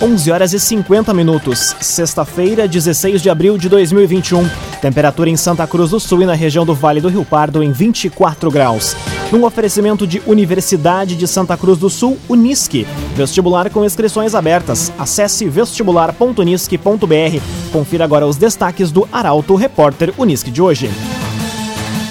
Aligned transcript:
11 0.00 0.30
horas 0.30 0.52
e 0.52 0.60
50 0.60 1.14
minutos, 1.14 1.74
sexta-feira, 1.80 2.68
16 2.68 3.22
de 3.22 3.30
abril 3.30 3.56
de 3.56 3.66
2021. 3.66 4.46
Temperatura 4.80 5.30
em 5.30 5.38
Santa 5.38 5.66
Cruz 5.66 5.90
do 5.90 5.98
Sul 5.98 6.20
e 6.20 6.26
na 6.26 6.34
região 6.34 6.66
do 6.66 6.74
Vale 6.74 7.00
do 7.00 7.08
Rio 7.08 7.24
Pardo 7.24 7.62
em 7.62 7.72
24 7.72 8.50
graus. 8.50 8.94
Num 9.32 9.44
oferecimento 9.44 10.06
de 10.06 10.22
Universidade 10.26 11.16
de 11.16 11.26
Santa 11.26 11.56
Cruz 11.56 11.78
do 11.78 11.88
Sul, 11.88 12.18
Unisque. 12.28 12.86
Vestibular 13.14 13.70
com 13.70 13.86
inscrições 13.86 14.34
abertas. 14.34 14.92
Acesse 14.98 15.48
vestibular.unisque.br. 15.48 17.40
Confira 17.72 18.04
agora 18.04 18.26
os 18.26 18.36
destaques 18.36 18.90
do 18.90 19.08
Arauto 19.10 19.54
Repórter 19.54 20.12
Unisque 20.18 20.50
de 20.50 20.60
hoje. 20.60 20.90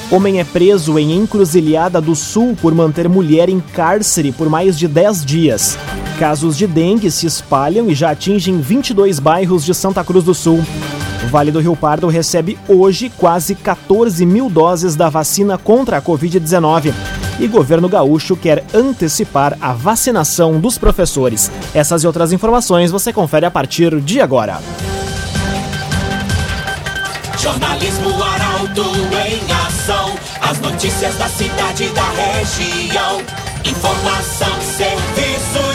Homem 0.10 0.40
é 0.40 0.44
preso 0.44 0.98
em 0.98 1.16
Encruzilhada 1.16 2.02
do 2.02 2.16
Sul 2.16 2.58
por 2.60 2.74
manter 2.74 3.08
mulher 3.08 3.48
em 3.48 3.60
cárcere 3.60 4.32
por 4.32 4.50
mais 4.50 4.76
de 4.76 4.88
10 4.88 5.24
dias. 5.24 5.78
Casos 6.20 6.58
de 6.58 6.66
dengue 6.66 7.12
se 7.12 7.28
espalham 7.28 7.90
e 7.90 7.96
já 7.96 8.12
atingem 8.12 8.62
22 8.62 9.20
bairros 9.20 9.66
de 9.66 9.74
Santa 9.74 10.02
Cruz 10.02 10.24
do 10.24 10.34
Sul. 10.34 10.64
Vale 11.30 11.52
do 11.52 11.60
Rio 11.60 11.76
Pardo 11.76 12.08
recebe 12.08 12.58
hoje 12.70 13.12
quase 13.18 13.54
14 13.54 14.26
mil 14.26 14.50
doses 14.50 14.96
da 14.96 15.10
vacina 15.10 15.58
contra 15.58 15.98
a 15.98 16.02
Covid-19. 16.02 16.94
E 17.38 17.48
governo 17.48 17.90
gaúcho 17.90 18.38
quer 18.38 18.64
antecipar 18.74 19.58
a 19.60 19.74
vacinação 19.74 20.58
dos 20.58 20.78
professores. 20.78 21.52
Essas 21.74 22.04
e 22.04 22.08
outras 22.08 22.32
informações 22.32 22.92
você 22.92 23.12
confere 23.12 23.46
a 23.46 23.52
partir 23.52 24.00
de 24.00 24.22
agora. 24.22 24.60
Jornalismo 27.38 28.24
Arauto 28.24 28.84
em 29.28 29.54
ação. 29.68 30.16
As 30.42 30.60
notícias 30.62 31.16
da 31.18 31.28
cidade 31.28 31.84
e 31.84 31.90
da 31.90 32.10
região. 32.12 33.22
Informação, 33.66 34.62
serviço. 34.62 35.75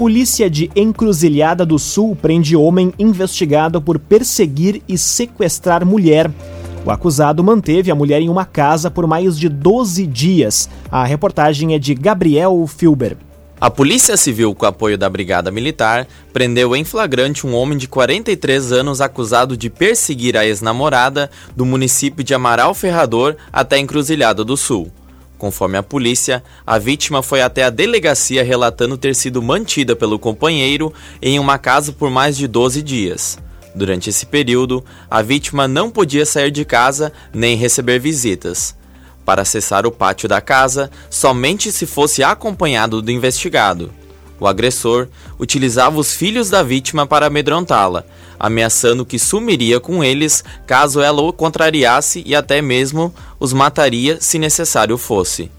Polícia 0.00 0.48
de 0.48 0.70
Encruzilhada 0.74 1.66
do 1.66 1.78
Sul 1.78 2.16
prende 2.16 2.56
homem 2.56 2.90
investigado 2.98 3.82
por 3.82 3.98
perseguir 3.98 4.80
e 4.88 4.96
sequestrar 4.96 5.84
mulher. 5.84 6.30
O 6.86 6.90
acusado 6.90 7.44
manteve 7.44 7.90
a 7.90 7.94
mulher 7.94 8.22
em 8.22 8.30
uma 8.30 8.46
casa 8.46 8.90
por 8.90 9.06
mais 9.06 9.38
de 9.38 9.46
12 9.46 10.06
dias. 10.06 10.70
A 10.90 11.04
reportagem 11.04 11.74
é 11.74 11.78
de 11.78 11.94
Gabriel 11.94 12.66
Filber. 12.66 13.14
A 13.60 13.70
Polícia 13.70 14.16
Civil, 14.16 14.54
com 14.54 14.64
apoio 14.64 14.96
da 14.96 15.10
Brigada 15.10 15.50
Militar, 15.50 16.06
prendeu 16.32 16.74
em 16.74 16.82
flagrante 16.82 17.46
um 17.46 17.54
homem 17.54 17.76
de 17.76 17.86
43 17.86 18.72
anos 18.72 19.02
acusado 19.02 19.54
de 19.54 19.68
perseguir 19.68 20.34
a 20.34 20.46
ex-namorada 20.46 21.30
do 21.54 21.66
município 21.66 22.24
de 22.24 22.32
Amaral 22.32 22.72
Ferrador 22.72 23.36
até 23.52 23.78
Encruzilhada 23.78 24.42
do 24.46 24.56
Sul. 24.56 24.90
Conforme 25.40 25.78
a 25.78 25.82
polícia, 25.82 26.44
a 26.66 26.76
vítima 26.76 27.22
foi 27.22 27.40
até 27.40 27.64
a 27.64 27.70
delegacia 27.70 28.44
relatando 28.44 28.98
ter 28.98 29.14
sido 29.14 29.40
mantida 29.40 29.96
pelo 29.96 30.18
companheiro 30.18 30.92
em 31.22 31.38
uma 31.38 31.56
casa 31.56 31.92
por 31.92 32.10
mais 32.10 32.36
de 32.36 32.46
12 32.46 32.82
dias. 32.82 33.38
Durante 33.74 34.10
esse 34.10 34.26
período, 34.26 34.84
a 35.10 35.22
vítima 35.22 35.66
não 35.66 35.90
podia 35.90 36.26
sair 36.26 36.50
de 36.50 36.62
casa 36.62 37.10
nem 37.32 37.56
receber 37.56 37.98
visitas. 37.98 38.76
Para 39.24 39.40
acessar 39.40 39.86
o 39.86 39.90
pátio 39.90 40.28
da 40.28 40.42
casa, 40.42 40.90
somente 41.08 41.72
se 41.72 41.86
fosse 41.86 42.22
acompanhado 42.22 43.00
do 43.00 43.10
investigado. 43.10 43.90
O 44.38 44.46
agressor 44.46 45.08
utilizava 45.38 45.98
os 45.98 46.14
filhos 46.14 46.50
da 46.50 46.62
vítima 46.62 47.06
para 47.06 47.28
amedrontá-la, 47.28 48.04
ameaçando 48.40 49.04
que 49.04 49.18
sumiria 49.18 49.78
com 49.78 50.02
eles 50.02 50.42
caso 50.66 51.02
ela 51.02 51.20
o 51.20 51.32
contrariasse 51.32 52.22
e 52.24 52.34
até 52.34 52.62
mesmo 52.62 53.14
os 53.38 53.52
mataria 53.52 54.18
se 54.18 54.38
necessário 54.38 54.96
fosse. 54.96 55.50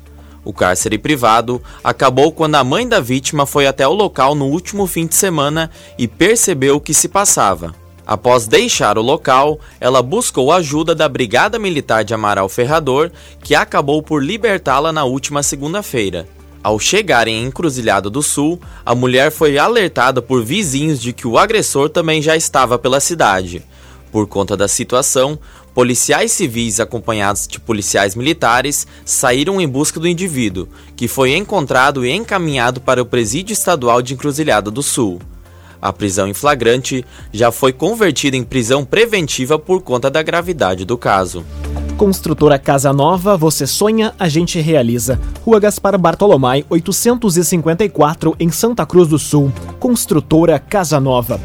O 0.43 0.51
cárcere 0.51 0.97
privado 0.97 1.61
acabou 1.83 2.31
quando 2.31 2.55
a 2.55 2.63
mãe 2.63 2.87
da 2.87 2.99
vítima 2.99 3.45
foi 3.45 3.67
até 3.67 3.87
o 3.87 3.93
local 3.93 4.33
no 4.33 4.45
último 4.45 4.87
fim 4.87 5.05
de 5.05 5.13
semana 5.13 5.69
e 5.99 6.07
percebeu 6.07 6.77
o 6.77 6.81
que 6.81 6.95
se 6.95 7.07
passava. 7.07 7.75
Após 8.07 8.47
deixar 8.47 8.97
o 8.97 9.01
local, 9.01 9.59
ela 9.79 10.01
buscou 10.01 10.51
ajuda 10.51 10.95
da 10.95 11.07
Brigada 11.07 11.59
Militar 11.59 12.03
de 12.03 12.13
Amaral 12.15 12.49
Ferrador, 12.49 13.11
que 13.43 13.53
acabou 13.53 14.01
por 14.01 14.23
libertá-la 14.23 14.91
na 14.91 15.03
última 15.03 15.43
segunda-feira. 15.43 16.27
Ao 16.63 16.77
chegar 16.77 17.27
em 17.27 17.43
Encruzilhada 17.43 18.09
do 18.09 18.21
Sul, 18.21 18.61
a 18.85 18.93
mulher 18.93 19.31
foi 19.31 19.57
alertada 19.57 20.21
por 20.21 20.43
vizinhos 20.43 21.01
de 21.01 21.11
que 21.11 21.27
o 21.27 21.37
agressor 21.37 21.89
também 21.89 22.21
já 22.21 22.35
estava 22.35 22.77
pela 22.77 22.99
cidade. 22.99 23.63
Por 24.11 24.27
conta 24.27 24.55
da 24.55 24.67
situação, 24.67 25.39
policiais 25.73 26.31
civis 26.31 26.79
acompanhados 26.79 27.47
de 27.47 27.59
policiais 27.59 28.13
militares 28.13 28.85
saíram 29.03 29.59
em 29.59 29.67
busca 29.67 29.99
do 29.99 30.07
indivíduo, 30.07 30.67
que 30.95 31.07
foi 31.07 31.35
encontrado 31.35 32.05
e 32.05 32.11
encaminhado 32.11 32.79
para 32.79 33.01
o 33.01 33.05
Presídio 33.05 33.53
Estadual 33.53 34.01
de 34.01 34.13
Encruzilhada 34.13 34.69
do 34.69 34.83
Sul. 34.83 35.19
A 35.81 35.91
prisão 35.91 36.27
em 36.27 36.33
flagrante 36.33 37.03
já 37.33 37.51
foi 37.51 37.73
convertida 37.73 38.37
em 38.37 38.43
prisão 38.43 38.85
preventiva 38.85 39.57
por 39.57 39.81
conta 39.81 40.11
da 40.11 40.21
gravidade 40.21 40.85
do 40.85 40.95
caso. 40.95 41.43
Construtora 42.01 42.57
Casa 42.57 42.91
Nova, 42.91 43.37
você 43.37 43.67
sonha, 43.67 44.11
a 44.17 44.27
gente 44.27 44.59
realiza. 44.59 45.19
Rua 45.45 45.59
Gaspar 45.59 45.95
Bartolomai, 45.99 46.65
854, 46.67 48.35
em 48.39 48.49
Santa 48.49 48.83
Cruz 48.87 49.07
do 49.07 49.19
Sul. 49.19 49.53
Construtora 49.79 50.57
Casa 50.57 50.99
Nova. 50.99 51.39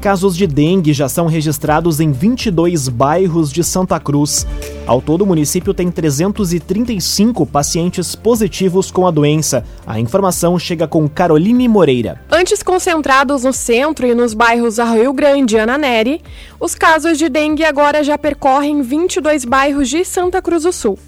Casos 0.00 0.34
de 0.34 0.46
dengue 0.46 0.94
já 0.94 1.10
são 1.10 1.26
registrados 1.26 2.00
em 2.00 2.10
22 2.10 2.88
bairros 2.88 3.52
de 3.52 3.62
Santa 3.62 4.00
Cruz. 4.00 4.46
Ao 4.86 4.98
todo, 5.02 5.22
o 5.22 5.26
município 5.26 5.74
tem 5.74 5.90
335 5.90 7.44
pacientes 7.44 8.14
positivos 8.14 8.90
com 8.90 9.06
a 9.06 9.10
doença. 9.10 9.62
A 9.86 10.00
informação 10.00 10.58
chega 10.58 10.88
com 10.88 11.06
Caroline 11.06 11.68
Moreira. 11.68 12.18
Antes 12.30 12.62
concentrados 12.62 13.44
no 13.44 13.52
centro 13.52 14.06
e 14.06 14.14
nos 14.14 14.32
bairros 14.32 14.78
Arroio 14.78 15.12
Grande 15.12 15.56
e 15.56 15.58
Ananeri, 15.58 16.22
os 16.58 16.74
casos 16.74 17.18
de 17.18 17.28
dengue 17.28 17.62
agora 17.62 18.02
já 18.02 18.16
percorrem 18.16 18.80
22 18.80 19.44
bairros 19.44 19.90
de 19.90 20.02
Santa 20.02 20.40
Cruz 20.40 20.62
do 20.62 20.72
Sul. 20.72 20.98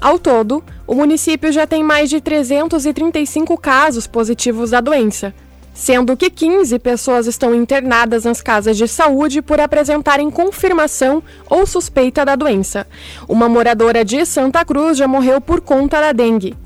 Ao 0.00 0.18
todo, 0.18 0.64
o 0.86 0.94
município 0.94 1.52
já 1.52 1.66
tem 1.66 1.84
mais 1.84 2.08
de 2.08 2.18
335 2.18 3.58
casos 3.58 4.06
positivos 4.06 4.70
da 4.70 4.80
doença, 4.80 5.34
sendo 5.78 6.16
que 6.16 6.28
15 6.28 6.76
pessoas 6.80 7.28
estão 7.28 7.54
internadas 7.54 8.24
nas 8.24 8.42
casas 8.42 8.76
de 8.76 8.88
saúde 8.88 9.40
por 9.40 9.60
apresentarem 9.60 10.28
confirmação 10.28 11.22
ou 11.48 11.64
suspeita 11.64 12.24
da 12.24 12.34
doença. 12.34 12.84
Uma 13.28 13.48
moradora 13.48 14.04
de 14.04 14.26
Santa 14.26 14.64
Cruz 14.64 14.98
já 14.98 15.06
morreu 15.06 15.40
por 15.40 15.60
conta 15.60 16.00
da 16.00 16.10
dengue. 16.10 16.56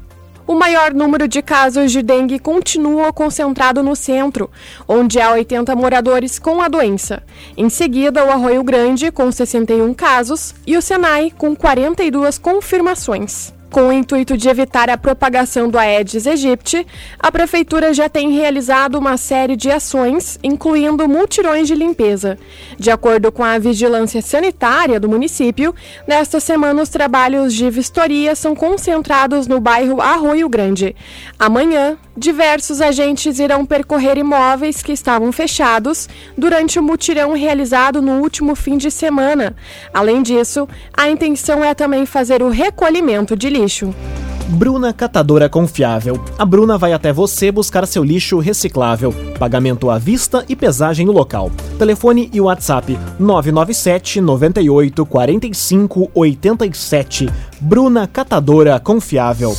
O 0.46 0.54
maior 0.54 0.94
número 0.94 1.28
de 1.28 1.42
casos 1.42 1.92
de 1.92 2.02
dengue 2.02 2.38
continua 2.38 3.12
concentrado 3.12 3.82
no 3.82 3.94
centro, 3.94 4.50
onde 4.88 5.20
há 5.20 5.30
80 5.32 5.76
moradores 5.76 6.38
com 6.38 6.62
a 6.62 6.68
doença. 6.68 7.22
Em 7.54 7.68
seguida, 7.68 8.24
o 8.24 8.30
Arroio 8.30 8.64
Grande, 8.64 9.12
com 9.12 9.30
61 9.30 9.92
casos, 9.92 10.54
e 10.66 10.74
o 10.74 10.80
Senai, 10.80 11.30
com 11.36 11.54
42 11.54 12.38
confirmações. 12.38 13.52
Com 13.72 13.88
o 13.88 13.92
intuito 13.92 14.36
de 14.36 14.50
evitar 14.50 14.90
a 14.90 14.98
propagação 14.98 15.66
do 15.66 15.78
Aedes 15.78 16.26
aegypti, 16.26 16.86
a 17.18 17.32
Prefeitura 17.32 17.94
já 17.94 18.06
tem 18.06 18.30
realizado 18.30 18.98
uma 18.98 19.16
série 19.16 19.56
de 19.56 19.70
ações, 19.70 20.38
incluindo 20.42 21.08
mutirões 21.08 21.66
de 21.66 21.74
limpeza. 21.74 22.38
De 22.78 22.90
acordo 22.90 23.32
com 23.32 23.42
a 23.42 23.58
Vigilância 23.58 24.20
Sanitária 24.20 25.00
do 25.00 25.08
município, 25.08 25.74
nesta 26.06 26.38
semana 26.38 26.82
os 26.82 26.90
trabalhos 26.90 27.54
de 27.54 27.70
vistoria 27.70 28.36
são 28.36 28.54
concentrados 28.54 29.46
no 29.46 29.58
bairro 29.58 30.02
Arroio 30.02 30.50
Grande. 30.50 30.94
Amanhã, 31.38 31.96
diversos 32.14 32.82
agentes 32.82 33.38
irão 33.38 33.64
percorrer 33.64 34.18
imóveis 34.18 34.82
que 34.82 34.92
estavam 34.92 35.32
fechados 35.32 36.10
durante 36.36 36.78
o 36.78 36.82
mutirão 36.82 37.32
realizado 37.32 38.02
no 38.02 38.20
último 38.20 38.54
fim 38.54 38.76
de 38.76 38.90
semana. 38.90 39.56
Além 39.94 40.22
disso, 40.22 40.68
a 40.94 41.08
intenção 41.08 41.64
é 41.64 41.72
também 41.72 42.04
fazer 42.04 42.42
o 42.42 42.50
recolhimento 42.50 43.34
de 43.34 43.48
lixo 43.48 43.61
lixo. 43.62 43.94
Bruna 44.48 44.92
Catadora 44.92 45.48
Confiável. 45.48 46.22
A 46.38 46.44
Bruna 46.44 46.76
vai 46.76 46.92
até 46.92 47.12
você 47.12 47.50
buscar 47.50 47.86
seu 47.86 48.02
lixo 48.02 48.38
reciclável. 48.38 49.14
Pagamento 49.38 49.88
à 49.88 49.98
vista 49.98 50.44
e 50.48 50.56
pesagem 50.56 51.06
no 51.06 51.12
local. 51.12 51.50
Telefone 51.78 52.28
e 52.32 52.40
WhatsApp 52.40 52.98
997 53.18 54.20
98 54.20 55.06
45 55.06 56.10
87. 56.14 57.30
Bruna 57.60 58.06
Catadora 58.06 58.78
Confiável. 58.80 59.54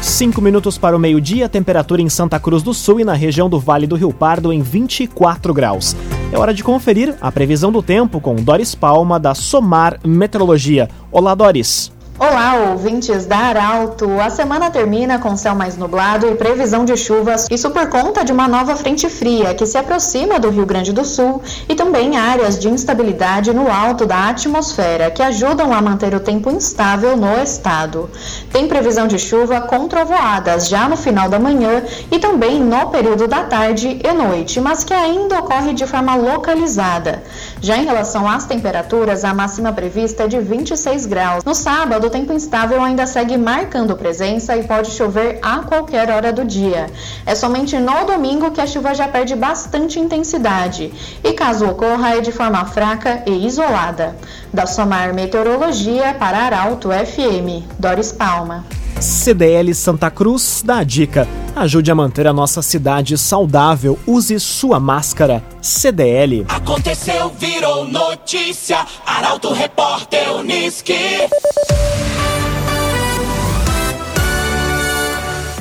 5 0.00 0.40
minutos 0.40 0.76
para 0.76 0.94
o 0.94 0.98
meio-dia, 0.98 1.48
temperatura 1.48 2.02
em 2.02 2.10
Santa 2.10 2.38
Cruz 2.38 2.62
do 2.62 2.74
Sul 2.74 3.00
e 3.00 3.04
na 3.04 3.14
região 3.14 3.48
do 3.48 3.58
Vale 3.58 3.86
do 3.86 3.96
Rio 3.96 4.12
Pardo 4.12 4.52
em 4.52 4.60
24 4.60 5.52
graus. 5.54 5.96
É 6.34 6.36
hora 6.36 6.52
de 6.52 6.64
conferir 6.64 7.14
a 7.20 7.30
previsão 7.30 7.70
do 7.70 7.80
tempo 7.80 8.20
com 8.20 8.34
Doris 8.34 8.74
Palma 8.74 9.20
da 9.20 9.36
Somar 9.36 10.00
Meteorologia. 10.04 10.90
Olá, 11.12 11.32
Doris. 11.32 11.92
Olá, 12.16 12.70
ouvintes 12.70 13.26
da 13.26 13.36
Arauto. 13.36 14.20
A 14.20 14.30
semana 14.30 14.70
termina 14.70 15.18
com 15.18 15.36
céu 15.36 15.52
mais 15.52 15.76
nublado 15.76 16.28
e 16.28 16.36
previsão 16.36 16.84
de 16.84 16.96
chuvas, 16.96 17.48
isso 17.50 17.68
por 17.70 17.88
conta 17.88 18.24
de 18.24 18.30
uma 18.30 18.46
nova 18.46 18.76
frente 18.76 19.08
fria 19.08 19.52
que 19.52 19.66
se 19.66 19.76
aproxima 19.76 20.38
do 20.38 20.48
Rio 20.48 20.64
Grande 20.64 20.92
do 20.92 21.04
Sul 21.04 21.42
e 21.68 21.74
também 21.74 22.16
áreas 22.16 22.56
de 22.56 22.68
instabilidade 22.68 23.52
no 23.52 23.68
alto 23.68 24.06
da 24.06 24.28
atmosfera 24.28 25.10
que 25.10 25.24
ajudam 25.24 25.72
a 25.72 25.82
manter 25.82 26.14
o 26.14 26.20
tempo 26.20 26.52
instável 26.52 27.16
no 27.16 27.36
estado. 27.42 28.08
Tem 28.52 28.68
previsão 28.68 29.08
de 29.08 29.18
chuva 29.18 29.62
com 29.62 29.88
trovoadas 29.88 30.68
já 30.68 30.88
no 30.88 30.96
final 30.96 31.28
da 31.28 31.40
manhã 31.40 31.82
e 32.12 32.20
também 32.20 32.60
no 32.60 32.90
período 32.90 33.26
da 33.26 33.42
tarde 33.42 34.00
e 34.04 34.12
noite, 34.12 34.60
mas 34.60 34.84
que 34.84 34.94
ainda 34.94 35.40
ocorre 35.40 35.74
de 35.74 35.84
forma 35.84 36.14
localizada. 36.14 37.24
Já 37.60 37.76
em 37.76 37.84
relação 37.84 38.28
às 38.28 38.44
temperaturas, 38.44 39.24
a 39.24 39.34
máxima 39.34 39.72
prevista 39.72 40.22
é 40.22 40.28
de 40.28 40.38
26 40.38 41.06
graus. 41.06 41.44
No 41.44 41.56
sábado, 41.56 42.03
o 42.06 42.10
tempo 42.10 42.32
instável 42.32 42.82
ainda 42.82 43.06
segue 43.06 43.36
marcando 43.36 43.96
presença 43.96 44.56
e 44.56 44.64
pode 44.64 44.90
chover 44.90 45.38
a 45.42 45.60
qualquer 45.60 46.10
hora 46.10 46.32
do 46.32 46.44
dia. 46.44 46.86
É 47.24 47.34
somente 47.34 47.78
no 47.78 48.04
domingo 48.04 48.50
que 48.50 48.60
a 48.60 48.66
chuva 48.66 48.94
já 48.94 49.08
perde 49.08 49.34
bastante 49.34 49.98
intensidade 49.98 50.92
e, 51.22 51.32
caso 51.32 51.66
ocorra, 51.66 52.16
é 52.16 52.20
de 52.20 52.32
forma 52.32 52.64
fraca 52.66 53.22
e 53.26 53.46
isolada. 53.46 54.16
Da 54.52 54.66
Somar 54.66 55.14
Meteorologia 55.14 56.14
para 56.14 56.38
Arauto 56.38 56.90
FM, 56.90 57.64
Doris 57.78 58.12
Palma. 58.12 58.64
CDL 59.00 59.74
Santa 59.74 60.10
Cruz 60.10 60.62
dá 60.64 60.78
a 60.78 60.84
dica. 60.84 61.28
Ajude 61.54 61.90
a 61.90 61.94
manter 61.94 62.26
a 62.26 62.32
nossa 62.32 62.62
cidade 62.62 63.16
saudável. 63.18 63.98
Use 64.06 64.38
sua 64.40 64.80
máscara. 64.80 65.42
CDL. 65.60 66.44
Aconteceu, 66.48 67.30
virou 67.38 67.86
notícia. 67.86 68.84
Arauto 69.06 69.52
Repórter 69.52 70.34
Uniski. 70.34 70.94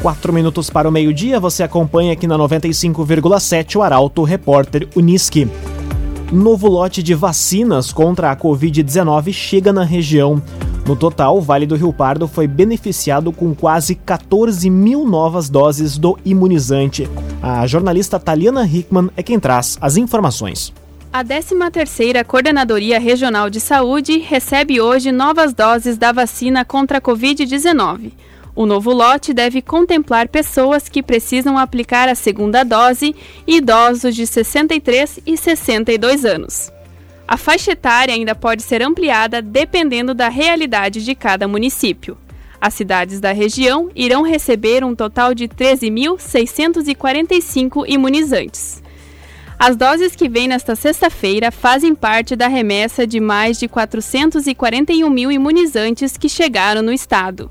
Quatro 0.02 0.34
minutos 0.34 0.70
para 0.70 0.90
o 0.90 0.92
meio-dia, 0.92 1.40
você 1.40 1.64
acompanha 1.64 2.12
aqui 2.12 2.28
na 2.28 2.38
95,7 2.38 3.78
o 3.78 3.82
Arauto 3.82 4.24
Repórter 4.24 4.88
Uniski. 4.96 5.48
Novo 6.30 6.68
lote 6.68 7.02
de 7.02 7.14
vacinas 7.14 7.94
contra 7.94 8.32
a 8.32 8.36
Covid-19 8.36 9.32
chega 9.32 9.72
na 9.72 9.84
região. 9.84 10.42
No 10.86 10.98
total, 10.98 11.38
o 11.38 11.42
Vale 11.42 11.66
do 11.66 11.78
Rio 11.78 11.94
Pardo 11.94 12.28
foi 12.28 12.46
beneficiado 12.46 13.32
com 13.32 13.56
quase 13.56 13.96
14 13.96 14.70
mil 14.70 15.06
novas 15.06 15.50
doses 15.50 15.98
do 15.98 16.20
imunizante. 16.26 17.10
A 17.42 17.66
jornalista 17.66 18.20
Taliana 18.20 18.66
Hickman 18.66 19.10
é 19.16 19.24
quem 19.24 19.40
traz 19.40 19.78
as 19.80 19.96
informações. 19.96 20.74
A 21.12 21.24
13ª 21.24 22.26
Coordenadoria 22.26 23.00
Regional 23.00 23.50
de 23.50 23.62
Saúde 23.62 24.18
recebe 24.18 24.82
hoje 24.82 25.12
novas 25.12 25.54
doses 25.54 25.98
da 25.98 26.12
vacina 26.12 26.66
contra 26.66 26.98
a 26.98 27.02
Covid-19. 27.02 28.12
O 28.54 28.66
novo 28.66 28.92
lote 28.92 29.34
deve 29.34 29.62
contemplar 29.62 30.28
pessoas 30.28 30.90
que 30.90 31.02
precisam 31.02 31.58
aplicar 31.58 32.10
a 32.10 32.16
segunda 32.16 32.64
dose 32.64 33.16
e 33.48 33.58
idosos 33.58 34.16
de 34.16 34.28
63 34.28 35.20
e 35.26 35.38
62 35.38 36.26
anos. 36.26 36.73
A 37.34 37.38
faixa 37.38 37.72
etária 37.72 38.14
ainda 38.14 38.36
pode 38.36 38.62
ser 38.62 38.84
ampliada 38.84 39.42
dependendo 39.42 40.14
da 40.14 40.30
realidade 40.30 41.04
de 41.04 41.16
cada 41.16 41.48
município. 41.48 42.16
As 42.62 42.76
cidades 42.76 43.20
da 43.20 43.32
região 43.32 43.90
irão 43.96 44.22
receber 44.22 44.84
um 44.84 44.94
total 44.94 45.34
de 45.34 45.48
13.645 45.48 47.86
imunizantes. 47.88 48.84
As 49.58 49.76
doses 49.76 50.16
que 50.16 50.30
vêm 50.30 50.48
nesta 50.48 50.76
sexta-feira 50.76 51.52
fazem 51.52 51.96
parte 51.96 52.36
da 52.36 52.48
remessa 52.48 53.08
de 53.08 53.20
mais 53.20 53.58
de 53.58 53.68
441 53.68 55.10
mil 55.10 55.32
imunizantes 55.32 56.16
que 56.16 56.30
chegaram 56.30 56.84
no 56.84 56.94
estado 56.94 57.50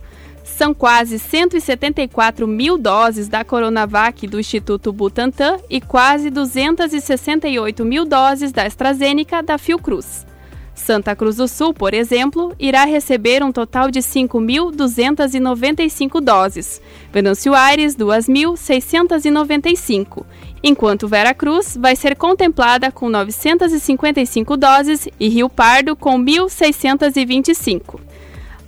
são 0.63 0.73
quase 0.73 1.19
174 1.19 2.47
mil 2.47 2.79
doses 2.79 3.27
da 3.27 3.43
Coronavac 3.43 4.29
do 4.29 4.39
Instituto 4.39 4.93
Butantan 4.93 5.59
e 5.69 5.81
quase 5.81 6.31
268 6.31 7.85
mil 7.85 8.05
doses 8.05 8.53
da 8.53 8.63
AstraZeneca 8.63 9.43
da 9.43 9.59
Fiocruz. 9.59 10.25
Santa 10.73 11.17
Cruz 11.17 11.35
do 11.35 11.49
Sul, 11.49 11.75
por 11.75 11.93
exemplo, 11.93 12.55
irá 12.61 12.85
receber 12.85 13.43
um 13.43 13.51
total 13.51 13.91
de 13.91 13.99
5.295 13.99 16.21
doses, 16.21 16.81
Venâncio 17.13 17.55
Aires 17.55 17.97
2.695, 17.97 20.25
enquanto 20.63 21.09
Vera 21.09 21.35
Cruz 21.35 21.77
vai 21.77 21.97
ser 21.97 22.15
contemplada 22.15 22.93
com 22.93 23.09
955 23.09 24.57
doses 24.57 25.09
e 25.19 25.29
Rio 25.29 25.49
Pardo 25.49 25.97
com 25.97 26.17
1.625. 26.21 28.12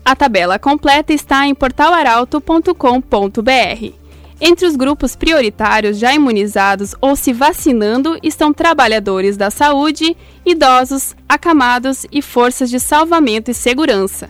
A 0.05 0.15
tabela 0.15 0.59
completa 0.59 1.15
está 1.15 1.47
em 1.47 1.55
portalaralto.com.br. 1.55 3.93
Entre 4.39 4.67
os 4.67 4.77
grupos 4.77 5.17
prioritários 5.17 5.99
já 5.99 6.13
imunizados 6.13 6.95
ou 7.01 7.17
se 7.17 7.33
vacinando 7.33 8.19
estão 8.23 8.53
trabalhadores 8.53 9.39
da 9.39 9.51
saúde, 9.51 10.15
idosos, 10.45 11.17
acamados 11.27 12.05
e 12.13 12.21
forças 12.21 12.69
de 12.69 12.79
salvamento 12.79 13.51
e 13.51 13.55
segurança. 13.55 14.29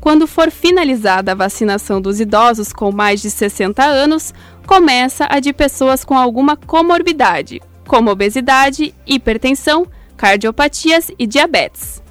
Quando 0.00 0.26
for 0.26 0.50
finalizada 0.50 1.30
a 1.30 1.36
vacinação 1.36 2.00
dos 2.00 2.18
idosos 2.18 2.72
com 2.72 2.90
mais 2.90 3.22
de 3.22 3.30
60 3.30 3.84
anos, 3.84 4.34
começa 4.66 5.28
a 5.30 5.38
de 5.38 5.52
pessoas 5.52 6.02
com 6.02 6.18
alguma 6.18 6.56
comorbidade, 6.56 7.62
como 7.86 8.10
obesidade, 8.10 8.92
hipertensão, 9.06 9.86
cardiopatias 10.16 11.12
e 11.16 11.24
diabetes. 11.24 12.01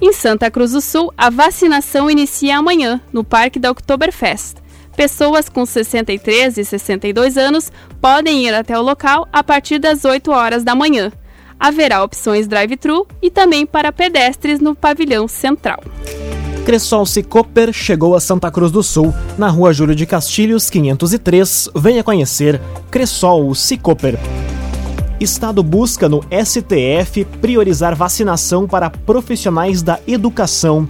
Em 0.00 0.12
Santa 0.12 0.50
Cruz 0.50 0.72
do 0.72 0.80
Sul, 0.80 1.12
a 1.16 1.30
vacinação 1.30 2.10
inicia 2.10 2.58
amanhã, 2.58 3.00
no 3.12 3.22
Parque 3.22 3.58
da 3.58 3.70
Oktoberfest. 3.70 4.56
Pessoas 4.96 5.48
com 5.48 5.64
63 5.66 6.58
e 6.58 6.64
62 6.64 7.36
anos 7.36 7.72
podem 8.00 8.46
ir 8.46 8.54
até 8.54 8.78
o 8.78 8.82
local 8.82 9.28
a 9.32 9.42
partir 9.42 9.78
das 9.78 10.04
8 10.04 10.30
horas 10.30 10.62
da 10.62 10.74
manhã. 10.74 11.10
Haverá 11.58 12.02
opções 12.02 12.46
drive-thru 12.46 13.06
e 13.22 13.30
também 13.30 13.66
para 13.66 13.92
pedestres 13.92 14.60
no 14.60 14.74
pavilhão 14.74 15.26
central. 15.26 15.82
Cressol 16.64 17.04
Cicoper 17.04 17.72
chegou 17.72 18.14
a 18.14 18.20
Santa 18.20 18.50
Cruz 18.50 18.72
do 18.72 18.82
Sul, 18.82 19.12
na 19.36 19.48
rua 19.48 19.72
Júlio 19.72 19.94
de 19.94 20.06
Castilhos, 20.06 20.70
503. 20.70 21.68
Venha 21.74 22.02
conhecer 22.02 22.60
Cressol 22.90 23.54
Cicoper. 23.54 24.18
Estado 25.24 25.62
busca 25.62 26.06
no 26.06 26.22
STF 26.30 27.24
priorizar 27.40 27.96
vacinação 27.96 28.68
para 28.68 28.90
profissionais 28.90 29.82
da 29.82 29.98
educação. 30.06 30.86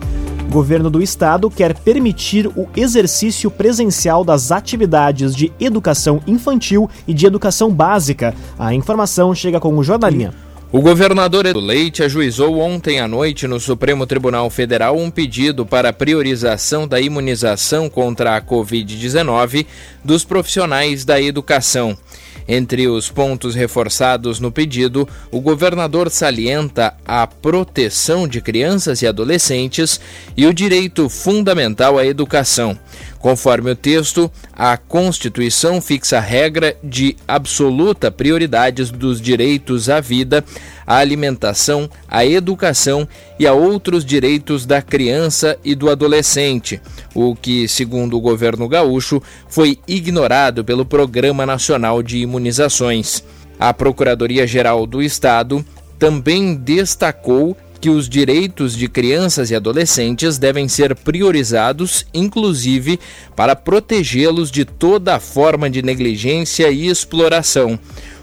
Governo 0.51 0.91
do 0.91 1.01
Estado 1.01 1.49
quer 1.49 1.73
permitir 1.73 2.49
o 2.49 2.69
exercício 2.77 3.49
presencial 3.49 4.25
das 4.25 4.51
atividades 4.51 5.35
de 5.37 5.53
educação 5.59 6.21
infantil 6.27 6.91
e 7.07 7.15
de 7.15 7.27
educação 7.27 7.73
básica. 7.73 8.35
A 8.59 8.75
informação 8.75 9.35
chega 9.35 9.61
com 9.61 9.79
o 9.79 9.85
Jornalinha. 9.85 10.35
O 10.73 10.81
governador 10.81 11.47
Edu 11.47 11.61
Leite 11.61 12.03
ajuizou 12.03 12.59
ontem 12.59 12.99
à 12.99 13.07
noite 13.07 13.47
no 13.47 13.61
Supremo 13.61 14.05
Tribunal 14.05 14.51
Federal 14.51 14.99
um 14.99 15.09
pedido 15.09 15.65
para 15.65 15.93
priorização 15.93 16.89
da 16.89 17.01
imunização 17.01 17.89
contra 17.89 18.37
a 18.37 18.43
Covid-19 18.43 19.67
dos 20.05 20.25
profissionais 20.25 21.05
da 21.05 21.23
educação. 21.23 21.97
Entre 22.47 22.87
os 22.87 23.09
pontos 23.09 23.55
reforçados 23.55 24.39
no 24.39 24.53
pedido, 24.53 25.09
o 25.31 25.41
governador 25.41 26.11
salienta 26.11 26.95
a 27.05 27.27
proteção 27.27 28.29
de 28.29 28.41
crianças 28.41 29.01
e 29.01 29.07
adolescentes 29.07 29.99
e 30.37 30.47
o 30.47 30.53
direito 30.53 31.09
fundamental 31.09 31.99
à 31.99 32.07
educação. 32.07 32.79
Conforme 33.25 33.71
o 33.71 33.75
texto, 33.75 34.31
a 34.53 34.77
Constituição 34.77 35.81
fixa 35.81 36.19
a 36.19 36.21
regra 36.21 36.77
de 36.85 37.17
absoluta 37.27 38.11
prioridade 38.11 38.85
dos 38.93 39.19
direitos 39.19 39.89
à 39.89 39.99
vida, 39.99 40.45
à 40.87 40.99
alimentação, 40.99 41.89
à 42.07 42.27
educação 42.27 43.09
e 43.39 43.47
a 43.47 43.55
outros 43.55 44.05
direitos 44.05 44.67
da 44.67 44.83
criança 44.83 45.57
e 45.65 45.75
do 45.75 45.89
adolescente, 45.89 46.83
o 47.15 47.35
que, 47.35 47.67
segundo 47.67 48.15
o 48.15 48.21
governo 48.21 48.69
gaúcho, 48.69 49.23
foi 49.49 49.79
ignorado 49.89 50.63
pelo 50.63 50.85
Programa 50.85 51.47
Nacional 51.47 52.03
de 52.03 52.19
Imunizações. 52.19 53.25
A 53.59 53.73
Procuradoria-Geral 53.73 54.87
do 54.87 55.03
Estado 55.03 55.65
também 55.99 56.55
destacou 56.55 57.57
que 57.85 57.91
os 57.91 58.09
direitos 58.09 58.75
de 58.75 58.89
crianças 58.89 59.51
e 59.51 59.55
adolescentes 59.55 60.39
devem 60.39 60.67
ser 60.69 60.95
priorizados, 60.95 62.07
inclusive 62.15 62.99
para 63.37 63.55
protegê-los 63.55 64.51
de 64.51 64.65
toda 64.65 65.21
forma 65.21 65.69
de 65.69 65.83
negligência 65.83 66.71
e 66.71 66.87
exploração. 66.87 67.79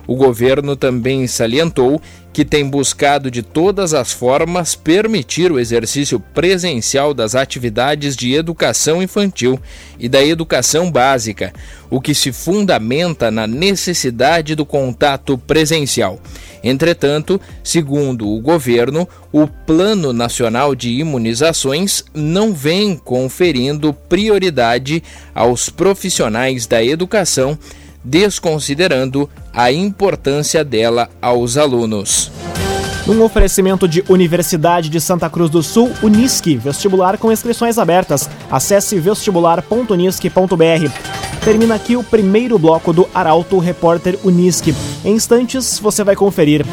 O 0.08 0.16
governo 0.16 0.76
também 0.76 1.28
salientou 1.28 2.02
que 2.34 2.46
tem 2.46 2.68
buscado 2.68 3.30
de 3.30 3.42
todas 3.42 3.94
as 3.94 4.12
formas 4.12 4.74
permitir 4.74 5.52
o 5.52 5.60
exercício 5.60 6.20
presencial 6.20 7.14
das 7.14 7.36
atividades 7.36 8.16
de 8.16 8.34
educação 8.34 9.04
infantil 9.04 9.60
e 10.00 10.08
da 10.08 10.24
educação 10.24 10.90
básica, 10.90 11.54
o 11.90 12.00
que 12.00 12.16
se 12.16 12.32
fundamenta 12.32 13.30
na 13.30 13.46
necessidade 13.46 14.56
do 14.56 14.66
contato 14.66 15.38
presencial. 15.38 16.20
Entretanto, 16.64 17.42
segundo 17.64 18.30
o 18.30 18.40
governo, 18.40 19.08
o 19.32 19.48
Plano 19.48 20.14
Nacional 20.14 20.76
de 20.76 20.90
Imunizações 20.90 22.06
não 22.14 22.54
vem 22.54 22.96
conferindo 22.96 23.94
prioridade 23.94 25.04
aos 25.34 25.70
profissionais 25.70 26.68
da 26.68 26.84
educação 26.84 27.58
desconsiderando 28.04 29.30
a 29.54 29.72
importância 29.72 30.64
dela 30.64 31.10
aos 31.22 31.58
alunos. 31.58 32.32
Num 33.06 33.24
oferecimento 33.24 33.88
de 33.88 34.04
Universidade 34.08 34.90
de 34.90 35.02
Santa 35.02 35.30
Cruz 35.30 35.50
do 35.50 35.64
Sul, 35.64 35.92
Unisque, 36.04 36.56
vestibular 36.56 37.18
com 37.18 37.32
inscrições 37.32 37.78
abertas. 37.78 38.30
Acesse 38.50 39.00
vestibular.unisque.br. 39.00 41.44
Termina 41.44 41.76
aqui 41.76 41.96
o 41.96 42.04
primeiro 42.04 42.60
bloco 42.60 42.94
do 42.94 43.10
Arauto 43.14 43.58
Repórter 43.58 44.20
Unisque. 44.24 44.76
Em 45.04 45.16
instantes, 45.16 45.80
você 45.80 46.04
vai 46.04 46.16
conferir. 46.16 46.64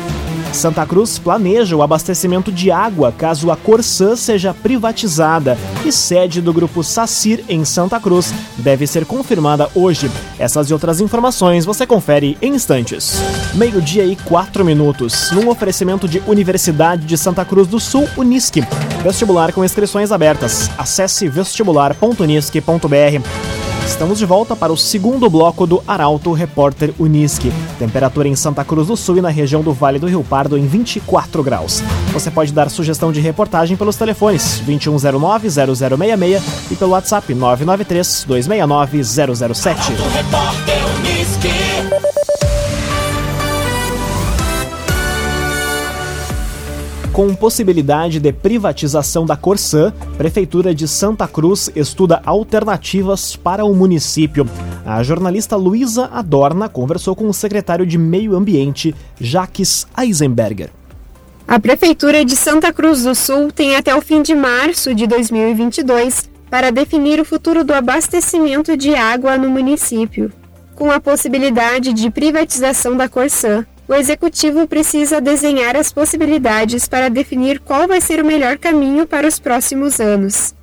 Santa 0.53 0.85
Cruz 0.87 1.19
planeja 1.19 1.77
o 1.77 1.83
abastecimento 1.83 2.51
de 2.51 2.71
água 2.71 3.13
caso 3.13 3.51
a 3.51 3.57
Corsã 3.57 4.17
seja 4.17 4.53
privatizada 4.53 5.57
e 5.85 5.93
sede 5.93 6.41
do 6.41 6.53
grupo 6.53 6.83
Sacir 6.83 7.45
em 7.49 7.65
Santa 7.65 8.01
Cruz 8.01 8.33
deve 8.57 8.87
ser 8.87 9.05
confirmada 9.05 9.69
hoje. 9.75 10.11
Essas 10.39 10.71
e 10.71 10.73
outras 10.73 11.01
informações 11.01 11.65
você 11.65 11.87
confere 11.87 12.37
em 12.43 12.55
instantes. 12.55 13.21
Meio-dia 13.55 14.05
e 14.05 14.17
quatro 14.17 14.65
minutos, 14.65 15.31
num 15.33 15.49
oferecimento 15.49 16.09
de 16.09 16.23
Universidade 16.27 17.07
de 17.07 17.17
Santa 17.17 17.45
Cruz 17.45 17.69
do 17.69 17.79
Sul, 17.79 18.09
Unisque. 18.17 18.65
Vestibular 19.03 19.53
com 19.53 19.65
inscrições 19.65 20.11
abertas. 20.11 20.71
Acesse 20.77 21.29
vestibular.unisque.br. 21.29 23.58
Estamos 23.99 24.21
de 24.21 24.27
volta 24.27 24.55
para 24.55 24.73
o 24.73 24.77
segundo 24.77 25.29
bloco 25.29 25.67
do 25.67 25.83
Arauto 25.85 26.33
Repórter 26.33 26.95
Unisque. 27.01 27.53
Temperatura 27.81 28.29
em 28.29 28.37
Santa 28.37 28.65
Cruz 28.65 28.87
do 28.87 28.97
Sul 28.97 29.17
e 29.17 29.21
na 29.21 29.29
região 29.29 29.61
do 29.61 29.73
Vale 29.73 29.99
do 29.99 30.07
Rio 30.07 30.23
Pardo 30.23 30.57
em 30.57 30.69
24 30.69 31.43
graus. 31.43 31.83
Você 32.13 32.31
pode 32.31 32.53
dar 32.53 32.71
sugestão 32.71 33.11
de 33.11 33.19
reportagem 33.19 33.77
pelos 33.77 33.97
telefones 33.97 34.63
2109-0066 34.69 36.41
e 36.71 36.77
pelo 36.77 36.93
WhatsApp 36.93 37.35
993-269-007. 37.35 39.75
Com 47.19 47.35
possibilidade 47.35 48.21
de 48.21 48.33
privatização 48.33 49.27
da 49.27 49.37
Corsã, 49.37 49.93
Prefeitura 50.17 50.73
de 50.73 50.87
Santa 50.87 51.27
Cruz 51.27 51.69
estuda 51.75 52.23
alternativas 52.25 53.35
para 53.35 53.65
o 53.65 53.75
município. 53.75 54.49
A 54.87 55.03
jornalista 55.03 55.57
Luísa 55.57 56.09
Adorna 56.13 56.69
conversou 56.69 57.17
com 57.17 57.29
o 57.29 57.35
secretário 57.35 57.85
de 57.85 57.99
Meio 57.99 58.37
Ambiente, 58.37 58.95
Jaques 59.21 59.85
Eisenberger. 59.99 60.71
A 61.49 61.59
Prefeitura 61.59 62.25
de 62.25 62.37
Santa 62.37 62.73
Cruz 62.73 63.03
do 63.03 63.17
Sul 63.17 63.51
tem 63.51 63.75
até 63.75 63.97
o 63.97 64.01
fim 64.01 64.23
de 64.23 64.37
março 64.37 64.95
de 64.95 65.05
2022 65.09 66.31
para 66.49 66.71
definir 66.71 67.21
o 67.21 67.25
futuro 67.25 67.65
do 67.65 67.75
abastecimento 67.75 68.77
de 68.77 68.95
água 68.95 69.37
no 69.37 69.51
município, 69.51 70.33
com 70.77 70.89
a 70.89 71.01
possibilidade 71.01 71.93
de 71.93 72.13
privatização 72.13 72.97
da 72.97 73.09
Corsã 73.09 73.67
o 73.89 73.95
executivo 73.95 74.67
precisa 74.67 75.19
desenhar 75.19 75.75
as 75.75 75.91
possibilidades 75.91 76.87
para 76.87 77.09
definir 77.09 77.59
qual 77.59 77.89
vai 77.89 78.03
ser 78.03 78.21
o 78.21 78.27
melhor 78.27 78.59
caminho 78.59 79.07
para 79.07 79.27
os 79.27 79.41
próximos 79.41 79.99
anos. 79.99 80.55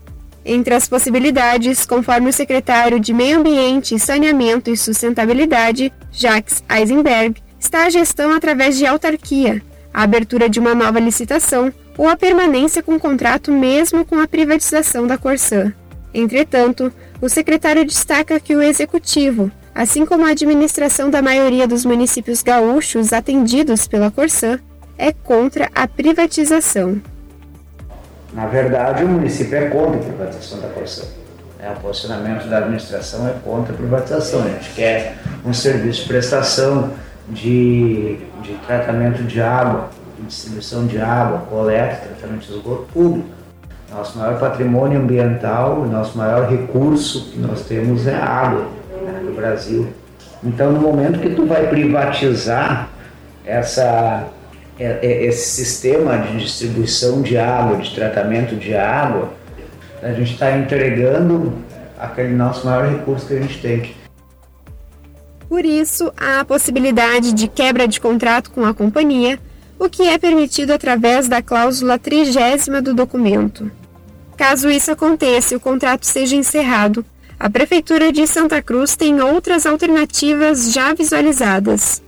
Entre 0.45 0.75
as 0.75 0.87
possibilidades, 0.87 1.87
conforme 1.87 2.29
o 2.29 2.33
secretário 2.33 2.99
de 2.99 3.11
Meio 3.11 3.39
Ambiente, 3.39 3.97
Saneamento 3.97 4.69
e 4.69 4.77
Sustentabilidade, 4.77 5.91
Jacques 6.11 6.63
Eisenberg, 6.69 7.41
está 7.59 7.85
a 7.85 7.89
gestão 7.89 8.31
através 8.31 8.77
de 8.77 8.85
autarquia, 8.85 9.59
a 9.91 10.03
abertura 10.03 10.47
de 10.47 10.59
uma 10.59 10.75
nova 10.75 10.99
licitação 10.99 11.73
ou 11.97 12.07
a 12.07 12.15
permanência 12.15 12.83
com 12.83 12.99
contrato 12.99 13.51
mesmo 13.51 14.05
com 14.05 14.19
a 14.19 14.27
privatização 14.27 15.07
da 15.07 15.17
Corsã. 15.17 15.73
Entretanto, 16.13 16.93
o 17.19 17.27
secretário 17.27 17.83
destaca 17.83 18.39
que 18.39 18.55
o 18.55 18.61
executivo, 18.61 19.51
assim 19.75 20.05
como 20.05 20.25
a 20.25 20.29
administração 20.29 21.09
da 21.09 21.21
maioria 21.21 21.67
dos 21.67 21.83
municípios 21.83 22.41
gaúchos 22.41 23.11
atendidos 23.11 23.85
pela 23.85 24.09
Corsã, 24.09 24.57
é 24.97 25.11
contra 25.11 25.69
a 25.75 25.85
privatização. 25.85 27.01
Na 28.33 28.45
verdade, 28.45 29.03
o 29.03 29.07
município 29.09 29.57
é 29.57 29.67
contra 29.67 29.99
a 29.99 30.03
privatização 30.03 30.61
da 30.61 30.69
Corsã. 30.69 31.03
É, 31.59 31.69
o 31.71 31.75
posicionamento 31.75 32.47
da 32.47 32.59
administração 32.59 33.27
é 33.27 33.33
contra 33.43 33.73
a 33.73 33.77
privatização. 33.77 34.43
A 34.43 34.47
gente 34.47 34.73
quer 34.73 35.17
um 35.45 35.53
serviço 35.53 36.03
de 36.03 36.07
prestação 36.07 36.91
de, 37.27 38.17
de 38.41 38.53
tratamento 38.65 39.23
de 39.23 39.41
água, 39.41 39.89
distribuição 40.25 40.87
de 40.87 40.99
água, 40.99 41.39
coleta, 41.49 42.07
tratamento 42.17 42.45
de 42.45 42.53
esgoto 42.53 42.87
público. 42.93 43.27
Nosso 43.91 44.17
maior 44.17 44.39
patrimônio 44.39 44.99
ambiental, 44.99 45.85
nosso 45.85 46.17
maior 46.17 46.49
recurso 46.49 47.31
que 47.31 47.39
nós 47.39 47.61
temos 47.61 48.07
é 48.07 48.15
a 48.15 48.25
água 48.25 48.74
Brasil. 49.35 49.87
Então, 50.43 50.71
no 50.71 50.79
momento 50.79 51.19
que 51.19 51.29
tu 51.29 51.45
vai 51.45 51.67
privatizar 51.67 52.89
essa, 53.45 54.27
é, 54.79 54.99
é, 55.01 55.25
esse 55.25 55.49
sistema 55.49 56.17
de 56.17 56.37
distribuição 56.37 57.21
de 57.21 57.37
água, 57.37 57.77
de 57.77 57.93
tratamento 57.93 58.55
de 58.55 58.75
água, 58.75 59.33
a 60.01 60.11
gente 60.13 60.33
está 60.33 60.57
entregando 60.57 61.53
aquele 61.99 62.33
nosso 62.33 62.65
maior 62.65 62.87
recurso 62.87 63.27
que 63.27 63.33
a 63.33 63.41
gente 63.41 63.61
tem. 63.61 63.95
Por 65.47 65.63
isso, 65.63 66.11
há 66.17 66.41
a 66.41 66.45
possibilidade 66.45 67.33
de 67.33 67.47
quebra 67.47 67.87
de 67.87 67.99
contrato 67.99 68.51
com 68.51 68.65
a 68.65 68.73
companhia, 68.73 69.39
o 69.79 69.89
que 69.89 70.03
é 70.03 70.17
permitido 70.17 70.71
através 70.71 71.27
da 71.27 71.41
cláusula 71.41 71.97
trigésima 71.99 72.81
do 72.81 72.93
documento. 72.93 73.69
Caso 74.37 74.69
isso 74.69 74.91
aconteça 74.91 75.53
e 75.53 75.57
o 75.57 75.59
contrato 75.59 76.05
seja 76.05 76.35
encerrado, 76.35 77.05
a 77.39 77.49
Prefeitura 77.49 78.11
de 78.11 78.25
Santa 78.25 78.61
Cruz 78.61 78.95
tem 78.95 79.21
outras 79.21 79.65
alternativas 79.65 80.71
já 80.71 80.93
visualizadas. 80.93 82.01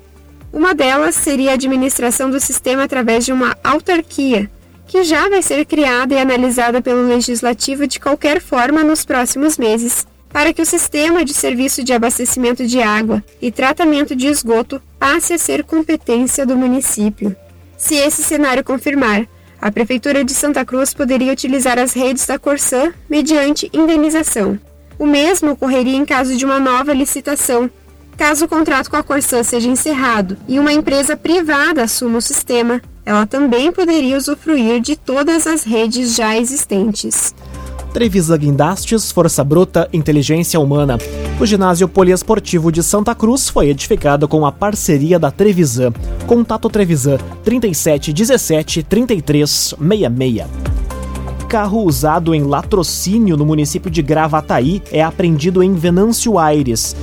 Uma 0.51 0.74
delas 0.74 1.15
seria 1.15 1.51
a 1.51 1.53
administração 1.55 2.29
do 2.29 2.39
sistema 2.39 2.84
através 2.84 3.25
de 3.25 3.34
uma 3.34 3.55
autarquia, 3.63 4.50
que 4.88 5.03
já 5.03 5.27
vai 5.27 5.41
ser 5.41 5.65
criada 5.65 6.13
e 6.13 6.17
analisada 6.17 6.81
pelo 6.81 7.07
Legislativo 7.07 7.86
de 7.86 8.00
qualquer 8.00 8.41
forma 8.41 8.84
nos 8.84 9.03
próximos 9.03 9.57
meses, 9.57 10.07
para 10.29 10.53
que 10.53 10.62
o 10.62 10.65
sistema 10.65 11.25
de 11.25 11.34
serviço 11.34 11.84
de 11.84 11.91
abastecimento 11.91 12.65
de 12.65 12.81
água 12.81 13.24
e 13.41 13.51
tratamento 13.51 14.15
de 14.15 14.27
esgoto 14.27 14.81
passe 14.98 15.34
a 15.34 15.38
ser 15.38 15.63
competência 15.63 16.46
do 16.46 16.55
município. 16.55 17.36
Se 17.77 17.96
esse 17.96 18.24
cenário 18.24 18.63
confirmar, 18.63 19.27
a 19.60 19.72
Prefeitura 19.72 20.24
de 20.24 20.34
Santa 20.34 20.63
Cruz 20.63 20.93
poderia 20.93 21.34
utilizar 21.34 21.77
as 21.77 21.93
redes 21.93 22.25
da 22.25 22.39
Corsã 22.39 22.93
mediante 23.10 23.69
indenização. 23.74 24.57
O 25.00 25.06
mesmo 25.06 25.51
ocorreria 25.51 25.96
em 25.96 26.06
caso 26.06 26.36
de 26.36 26.46
uma 26.46 26.60
nova 26.60 26.94
licitação. 26.94 27.70
Caso 28.18 28.46
o 28.46 28.48
contrato 28.48 28.89
com 28.89 28.96
a 28.96 29.04
Corsã 29.04 29.44
seja 29.44 29.70
encerrado 29.70 30.38
e 30.48 30.60
uma 30.60 30.74
empresa 30.74 31.16
privada 31.16 31.84
assuma 31.84 32.18
o 32.18 32.22
sistema, 32.22 32.82
ela 33.06 33.27
também 33.27 33.72
poderia 33.72 34.18
usufruir 34.18 34.82
de 34.82 34.96
todas 34.96 35.46
as 35.46 35.63
redes 35.63 36.16
já 36.16 36.36
existentes. 36.36 37.34
Trevisa 37.94 38.36
Guindastes, 38.36 39.12
Força 39.12 39.44
Bruta, 39.44 39.88
Inteligência 39.94 40.60
Humana. 40.60 40.98
O 41.39 41.46
ginásio 41.46 41.88
poliesportivo 41.88 42.72
de 42.72 42.84
Santa 42.84 43.16
Cruz 43.16 43.50
foi 43.50 43.70
edificado 43.70 44.27
com 44.27 44.46
a 44.46 44.51
parceria 44.51 45.18
da 45.18 45.32
Trevisan. 45.32 45.92
Contato 46.25 46.70
Trevisan 46.70 47.18
37 47.44 48.12
17 48.12 48.84
33 48.84 49.75
66 49.80 50.48
carro 51.48 51.82
usado 51.82 52.36
em 52.36 52.44
latrocínio 52.44 53.38
no 53.38 53.46
município 53.46 53.89
de 53.89 54.01
Gravataí 54.01 54.84
é 54.92 55.01
apreendido 55.01 55.63
em 55.63 55.74
Venâncio 55.74 56.38
Aires. 56.38 56.94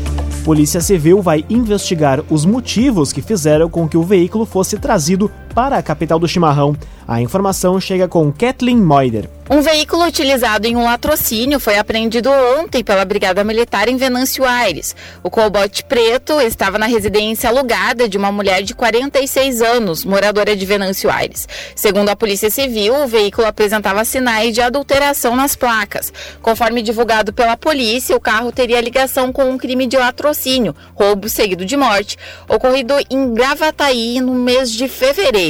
Polícia 0.44 0.82
Civil 0.82 1.22
vai 1.22 1.46
investigar 1.48 2.22
os 2.28 2.44
motivos 2.44 3.10
que 3.10 3.22
fizeram 3.22 3.70
com 3.70 3.88
que 3.88 3.96
o 3.96 4.02
veículo 4.02 4.44
fosse 4.44 4.76
trazido 4.76 5.30
para 5.54 5.78
a 5.78 5.82
capital 5.82 6.18
do 6.18 6.26
chimarrão. 6.26 6.76
A 7.06 7.20
informação 7.20 7.78
chega 7.78 8.08
com 8.08 8.32
Kathleen 8.32 8.78
Moider. 8.78 9.28
Um 9.50 9.60
veículo 9.60 10.06
utilizado 10.06 10.66
em 10.66 10.74
um 10.74 10.84
latrocínio 10.84 11.60
foi 11.60 11.76
apreendido 11.76 12.30
ontem 12.30 12.82
pela 12.82 13.04
Brigada 13.04 13.44
Militar 13.44 13.90
em 13.90 13.96
Venâncio 13.98 14.42
Aires. 14.42 14.96
O 15.22 15.28
colbote 15.28 15.84
preto 15.84 16.40
estava 16.40 16.78
na 16.78 16.86
residência 16.86 17.50
alugada 17.50 18.08
de 18.08 18.16
uma 18.16 18.32
mulher 18.32 18.62
de 18.62 18.74
46 18.74 19.60
anos, 19.60 20.02
moradora 20.02 20.56
de 20.56 20.64
Venâncio 20.64 21.10
Aires. 21.10 21.46
Segundo 21.76 22.08
a 22.08 22.16
Polícia 22.16 22.48
Civil, 22.48 22.94
o 22.94 23.06
veículo 23.06 23.46
apresentava 23.46 24.02
sinais 24.06 24.54
de 24.54 24.62
adulteração 24.62 25.36
nas 25.36 25.54
placas. 25.54 26.10
Conforme 26.40 26.80
divulgado 26.80 27.30
pela 27.30 27.54
polícia, 27.54 28.16
o 28.16 28.20
carro 28.20 28.50
teria 28.50 28.80
ligação 28.80 29.30
com 29.30 29.44
um 29.44 29.58
crime 29.58 29.86
de 29.86 29.98
latrocínio, 29.98 30.74
roubo 30.94 31.28
seguido 31.28 31.66
de 31.66 31.76
morte, 31.76 32.16
ocorrido 32.48 32.94
em 33.10 33.34
Gravataí 33.34 34.22
no 34.22 34.32
mês 34.32 34.70
de 34.70 34.88
fevereiro. 34.88 35.43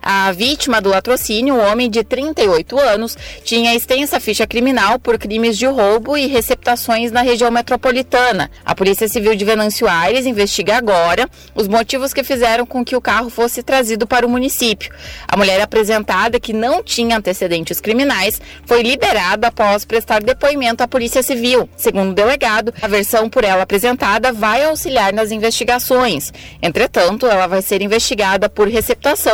A 0.00 0.32
vítima 0.32 0.80
do 0.80 0.88
latrocínio, 0.88 1.54
um 1.54 1.70
homem 1.70 1.90
de 1.90 2.02
38 2.02 2.78
anos, 2.78 3.16
tinha 3.44 3.74
extensa 3.74 4.18
ficha 4.18 4.46
criminal 4.46 4.98
por 4.98 5.18
crimes 5.18 5.58
de 5.58 5.66
roubo 5.66 6.16
e 6.16 6.26
receptações 6.26 7.12
na 7.12 7.20
região 7.20 7.50
metropolitana. 7.50 8.50
A 8.64 8.74
Polícia 8.74 9.06
Civil 9.06 9.34
de 9.34 9.44
Venâncio 9.44 9.86
Aires 9.86 10.24
investiga 10.24 10.76
agora 10.76 11.28
os 11.54 11.68
motivos 11.68 12.14
que 12.14 12.24
fizeram 12.24 12.64
com 12.64 12.84
que 12.84 12.96
o 12.96 13.00
carro 13.00 13.28
fosse 13.28 13.62
trazido 13.62 14.06
para 14.06 14.26
o 14.26 14.30
município. 14.30 14.92
A 15.28 15.36
mulher 15.36 15.60
apresentada, 15.60 16.40
que 16.40 16.52
não 16.52 16.82
tinha 16.82 17.18
antecedentes 17.18 17.80
criminais, 17.80 18.40
foi 18.64 18.82
liberada 18.82 19.48
após 19.48 19.84
prestar 19.84 20.22
depoimento 20.22 20.82
à 20.82 20.88
Polícia 20.88 21.22
Civil. 21.22 21.68
Segundo 21.76 22.12
o 22.12 22.14
delegado, 22.14 22.72
a 22.80 22.88
versão 22.88 23.28
por 23.28 23.44
ela 23.44 23.62
apresentada 23.62 24.32
vai 24.32 24.64
auxiliar 24.64 25.12
nas 25.12 25.30
investigações. 25.30 26.32
Entretanto, 26.62 27.26
ela 27.26 27.46
vai 27.46 27.62
ser 27.62 27.82
investigada 27.82 28.48
por 28.48 28.68
receptação 28.68 29.33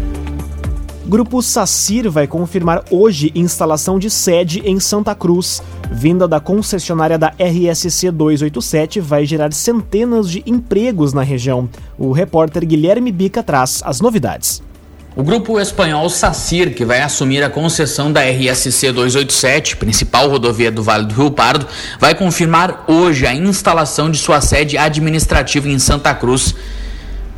Grupo 1.11 1.41
Sacir 1.41 2.09
vai 2.09 2.25
confirmar 2.25 2.85
hoje 2.89 3.33
instalação 3.35 3.99
de 3.99 4.09
sede 4.09 4.61
em 4.63 4.79
Santa 4.79 5.13
Cruz. 5.13 5.61
Vinda 5.91 6.25
da 6.25 6.39
concessionária 6.39 7.17
da 7.17 7.33
RSC 7.37 8.09
287 8.11 9.01
vai 9.01 9.25
gerar 9.25 9.51
centenas 9.51 10.29
de 10.29 10.41
empregos 10.45 11.11
na 11.11 11.21
região. 11.21 11.67
O 11.97 12.13
repórter 12.13 12.65
Guilherme 12.65 13.11
Bica 13.11 13.43
traz 13.43 13.81
as 13.83 13.99
novidades. 13.99 14.63
O 15.13 15.21
grupo 15.21 15.59
espanhol 15.59 16.09
Sacir, 16.09 16.73
que 16.73 16.85
vai 16.85 17.01
assumir 17.01 17.43
a 17.43 17.49
concessão 17.49 18.09
da 18.09 18.21
RSC 18.21 18.93
287, 18.93 19.75
principal 19.75 20.29
rodovia 20.29 20.71
do 20.71 20.81
Vale 20.81 21.07
do 21.07 21.13
Rio 21.13 21.31
Pardo, 21.31 21.67
vai 21.99 22.15
confirmar 22.15 22.85
hoje 22.87 23.27
a 23.27 23.35
instalação 23.35 24.09
de 24.09 24.17
sua 24.17 24.39
sede 24.39 24.77
administrativa 24.77 25.67
em 25.67 25.77
Santa 25.77 26.15
Cruz. 26.15 26.55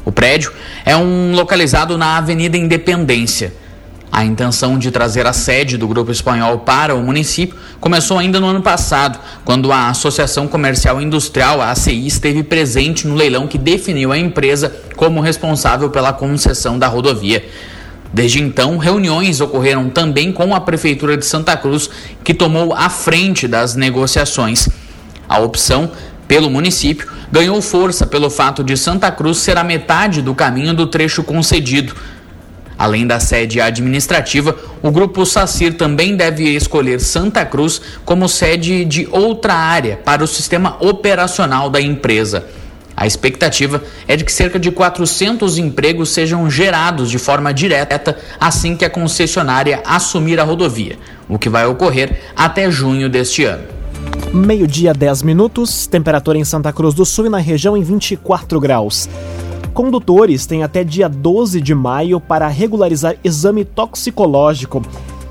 O 0.06 0.12
prédio 0.12 0.54
é 0.86 0.96
um 0.96 1.34
localizado 1.34 1.98
na 1.98 2.18
Avenida 2.18 2.56
Independência. 2.56 3.63
A 4.16 4.24
intenção 4.24 4.78
de 4.78 4.92
trazer 4.92 5.26
a 5.26 5.34
sede 5.34 5.76
do 5.76 5.88
grupo 5.88 6.12
espanhol 6.12 6.60
para 6.60 6.94
o 6.94 7.02
município 7.02 7.58
começou 7.80 8.20
ainda 8.20 8.40
no 8.40 8.46
ano 8.46 8.62
passado, 8.62 9.18
quando 9.44 9.72
a 9.72 9.90
Associação 9.90 10.48
Comercial 10.48 11.02
Industrial, 11.02 11.60
a 11.60 11.72
ACI, 11.72 12.06
esteve 12.06 12.44
presente 12.44 13.08
no 13.08 13.16
leilão 13.16 13.48
que 13.48 13.58
definiu 13.58 14.12
a 14.12 14.18
empresa 14.18 14.72
como 14.96 15.20
responsável 15.20 15.90
pela 15.90 16.14
concessão 16.14 16.78
da 16.78 16.88
rodovia. 16.88 17.44
Desde 18.14 18.40
então, 18.40 18.78
reuniões 18.78 19.42
ocorreram 19.42 19.90
também 19.90 20.32
com 20.32 20.54
a 20.54 20.62
Prefeitura 20.62 21.18
de 21.18 21.26
Santa 21.26 21.58
Cruz, 21.58 21.90
que 22.24 22.36
tomou 22.36 22.72
a 22.72 22.92
frente 22.92 23.48
das 23.48 23.76
negociações. 23.76 24.70
A 25.28 25.40
opção 25.40 25.90
pelo 26.28 26.52
município 26.52 27.12
ganhou 27.32 27.60
força 27.64 28.06
pelo 28.06 28.30
fato 28.30 28.64
de 28.64 28.78
Santa 28.78 29.12
Cruz 29.12 29.40
ser 29.40 29.58
a 29.58 29.64
metade 29.64 30.22
do 30.22 30.36
caminho 30.36 30.76
do 30.76 30.86
trecho 30.86 31.24
concedido. 31.24 31.96
Além 32.84 33.08
da 33.08 33.18
sede 33.18 33.62
administrativa, 33.62 34.58
o 34.82 34.92
grupo 34.92 35.26
Sacir 35.26 35.76
também 35.76 36.18
deve 36.18 36.50
escolher 36.50 37.00
Santa 37.00 37.46
Cruz 37.46 37.82
como 38.04 38.28
sede 38.28 38.84
de 38.84 39.08
outra 39.10 39.54
área 39.54 39.96
para 39.96 40.22
o 40.22 40.28
sistema 40.28 40.76
operacional 40.82 41.70
da 41.70 41.80
empresa. 41.80 42.46
A 42.94 43.08
expectativa 43.08 43.82
é 44.06 44.18
de 44.18 44.26
que 44.26 44.34
cerca 44.34 44.60
de 44.60 44.70
400 44.70 45.58
empregos 45.58 46.10
sejam 46.10 46.50
gerados 46.52 47.10
de 47.10 47.18
forma 47.18 47.54
direta 47.54 48.18
assim 48.38 48.76
que 48.76 48.84
a 48.84 48.90
concessionária 48.90 49.82
assumir 49.86 50.38
a 50.38 50.44
rodovia, 50.44 51.00
o 51.30 51.40
que 51.40 51.48
vai 51.48 51.66
ocorrer 51.66 52.20
até 52.36 52.70
junho 52.70 53.08
deste 53.08 53.46
ano. 53.46 53.64
Meio-dia, 54.34 54.94
10 54.94 55.24
minutos, 55.24 55.88
temperatura 55.88 56.38
em 56.38 56.44
Santa 56.44 56.74
Cruz 56.74 56.94
do 56.94 57.06
Sul 57.06 57.28
e 57.28 57.30
na 57.30 57.38
região 57.38 57.78
em 57.78 57.82
24 57.82 58.60
graus. 58.60 59.08
Condutores 59.74 60.46
têm 60.46 60.62
até 60.62 60.84
dia 60.84 61.10
12 61.10 61.60
de 61.60 61.74
maio 61.74 62.20
para 62.20 62.48
regularizar 62.48 63.16
exame 63.24 63.66
toxicológico. 63.66 64.84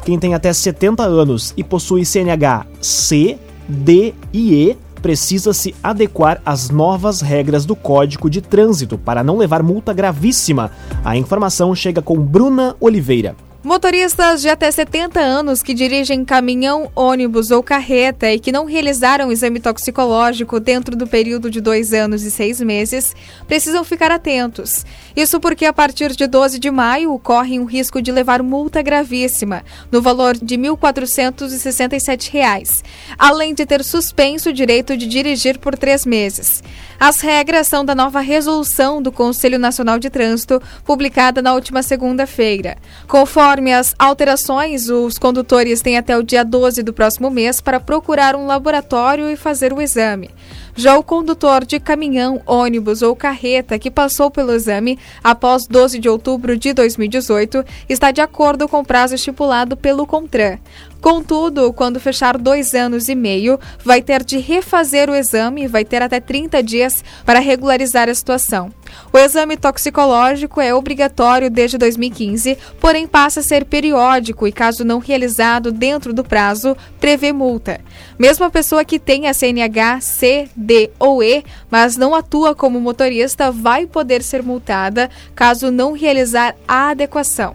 Quem 0.04 0.18
tem 0.18 0.34
até 0.34 0.52
70 0.52 1.04
anos 1.04 1.54
e 1.56 1.62
possui 1.62 2.04
CNH 2.04 2.66
C, 2.80 3.38
D 3.68 4.12
e 4.32 4.54
E 4.54 4.76
precisa 5.00 5.52
se 5.52 5.74
adequar 5.82 6.40
às 6.44 6.70
novas 6.70 7.20
regras 7.20 7.64
do 7.64 7.76
Código 7.76 8.28
de 8.28 8.40
Trânsito 8.40 8.98
para 8.98 9.22
não 9.22 9.36
levar 9.36 9.62
multa 9.62 9.92
gravíssima. 9.92 10.72
A 11.04 11.16
informação 11.16 11.72
chega 11.74 12.02
com 12.02 12.18
Bruna 12.18 12.76
Oliveira. 12.80 13.36
Motoristas 13.64 14.42
de 14.42 14.48
até 14.48 14.68
70 14.68 15.20
anos 15.20 15.62
que 15.62 15.72
dirigem 15.72 16.24
caminhão, 16.24 16.90
ônibus 16.96 17.52
ou 17.52 17.62
carreta 17.62 18.28
e 18.28 18.40
que 18.40 18.50
não 18.50 18.64
realizaram 18.64 19.30
exame 19.30 19.60
toxicológico 19.60 20.58
dentro 20.58 20.96
do 20.96 21.06
período 21.06 21.48
de 21.48 21.60
dois 21.60 21.94
anos 21.94 22.24
e 22.24 22.30
seis 22.32 22.60
meses 22.60 23.14
precisam 23.46 23.84
ficar 23.84 24.10
atentos. 24.10 24.84
Isso 25.14 25.38
porque 25.38 25.64
a 25.64 25.72
partir 25.72 26.10
de 26.10 26.26
12 26.26 26.58
de 26.58 26.72
maio 26.72 27.16
correm 27.20 27.60
o 27.60 27.64
risco 27.64 28.02
de 28.02 28.10
levar 28.10 28.42
multa 28.42 28.82
gravíssima, 28.82 29.62
no 29.92 30.02
valor 30.02 30.36
de 30.36 30.56
R$ 30.56 30.62
1.467, 30.62 32.82
além 33.16 33.54
de 33.54 33.64
ter 33.64 33.84
suspenso 33.84 34.48
o 34.48 34.52
direito 34.52 34.96
de 34.96 35.06
dirigir 35.06 35.60
por 35.60 35.78
três 35.78 36.04
meses. 36.04 36.64
As 36.98 37.20
regras 37.20 37.68
são 37.68 37.84
da 37.84 37.94
nova 37.94 38.18
resolução 38.20 39.00
do 39.02 39.12
Conselho 39.12 39.58
Nacional 39.58 39.98
de 39.98 40.10
Trânsito, 40.10 40.62
publicada 40.84 41.42
na 41.42 41.54
última 41.54 41.82
segunda-feira. 41.82 42.76
Conforme 43.06 43.51
Conforme 43.52 43.74
as 43.74 43.94
alterações, 43.98 44.88
os 44.88 45.18
condutores 45.18 45.82
têm 45.82 45.98
até 45.98 46.16
o 46.16 46.22
dia 46.22 46.42
12 46.42 46.82
do 46.82 46.90
próximo 46.90 47.30
mês 47.30 47.60
para 47.60 47.78
procurar 47.78 48.34
um 48.34 48.46
laboratório 48.46 49.28
e 49.30 49.36
fazer 49.36 49.74
o 49.74 49.82
exame. 49.82 50.30
Já 50.74 50.96
o 50.96 51.02
condutor 51.02 51.66
de 51.66 51.78
caminhão, 51.78 52.40
ônibus 52.46 53.02
ou 53.02 53.14
carreta 53.14 53.78
que 53.78 53.90
passou 53.90 54.30
pelo 54.30 54.52
exame 54.52 54.98
após 55.22 55.66
12 55.66 55.98
de 55.98 56.08
outubro 56.08 56.56
de 56.56 56.72
2018 56.72 57.64
está 57.88 58.10
de 58.10 58.22
acordo 58.22 58.66
com 58.66 58.80
o 58.80 58.84
prazo 58.84 59.14
estipulado 59.14 59.76
pelo 59.76 60.06
CONTRAN. 60.06 60.58
Contudo, 61.02 61.72
quando 61.72 61.98
fechar 61.98 62.38
dois 62.38 62.74
anos 62.74 63.08
e 63.08 63.14
meio, 63.16 63.58
vai 63.84 64.00
ter 64.00 64.22
de 64.22 64.38
refazer 64.38 65.10
o 65.10 65.16
exame 65.16 65.64
e 65.64 65.66
vai 65.66 65.84
ter 65.84 66.00
até 66.00 66.20
30 66.20 66.62
dias 66.62 67.04
para 67.26 67.40
regularizar 67.40 68.08
a 68.08 68.14
situação. 68.14 68.70
O 69.12 69.18
exame 69.18 69.56
toxicológico 69.56 70.60
é 70.60 70.72
obrigatório 70.72 71.50
desde 71.50 71.76
2015, 71.76 72.56
porém 72.80 73.08
passa 73.08 73.40
a 73.40 73.42
ser 73.42 73.64
periódico 73.64 74.46
e, 74.46 74.52
caso 74.52 74.84
não 74.84 75.00
realizado 75.00 75.72
dentro 75.72 76.12
do 76.12 76.22
prazo, 76.22 76.76
prevê 77.00 77.32
multa. 77.32 77.80
Mesmo 78.16 78.44
a 78.44 78.50
pessoa 78.50 78.84
que 78.84 79.00
tem 79.00 79.26
a 79.26 79.34
CNH 79.34 80.00
C, 80.00 80.48
D 80.62 80.90
ou 80.98 81.22
E, 81.22 81.44
mas 81.70 81.96
não 81.96 82.14
atua 82.14 82.54
como 82.54 82.80
motorista, 82.80 83.50
vai 83.50 83.86
poder 83.86 84.22
ser 84.22 84.42
multada 84.42 85.10
caso 85.34 85.70
não 85.70 85.92
realizar 85.92 86.54
a 86.66 86.90
adequação 86.90 87.54